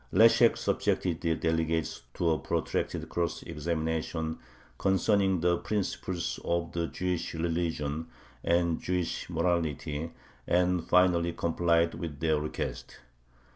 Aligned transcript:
Leshek 0.11 0.57
subjected 0.57 1.21
the 1.21 1.35
delegates 1.35 2.01
to 2.15 2.31
a 2.31 2.39
protracted 2.39 3.07
cross 3.07 3.43
examination 3.43 4.39
concerning 4.79 5.41
the 5.41 5.57
principles 5.59 6.39
of 6.43 6.71
the 6.71 6.87
Jewish 6.87 7.35
religion 7.35 8.07
and 8.43 8.81
Jewish 8.81 9.29
morality, 9.29 10.09
and 10.47 10.83
finally 10.83 11.33
complied 11.33 11.93
with 11.93 12.19
their 12.19 12.39
request. 12.39 12.97